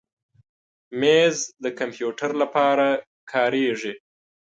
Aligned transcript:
مېز 0.99 1.37
د 1.63 1.65
کمپیوټر 1.79 2.31
لپاره 2.41 2.87
کارېږي. 3.31 3.93